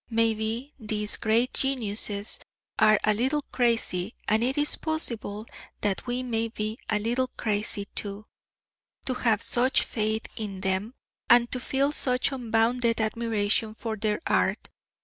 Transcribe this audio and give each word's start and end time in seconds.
Maybe, 0.09 0.73
these 0.79 1.15
great 1.15 1.53
geniuses 1.53 2.39
are 2.79 2.97
a 3.03 3.13
little 3.13 3.43
crazy, 3.51 4.15
and 4.27 4.41
it 4.43 4.57
is 4.57 4.75
possible 4.75 5.45
that 5.81 6.07
we 6.07 6.23
may 6.23 6.47
be 6.47 6.79
a 6.89 6.97
little 6.97 7.27
crazy 7.37 7.85
too, 7.93 8.25
to 9.05 9.13
have 9.13 9.43
such 9.43 9.83
faith 9.83 10.25
in 10.35 10.61
them 10.61 10.95
and 11.29 11.51
to 11.51 11.59
feel 11.59 11.91
such 11.91 12.31
unbounded 12.31 12.99
admiration 12.99 13.75
for 13.75 13.95
their 13.95 14.19
art. 14.25 14.69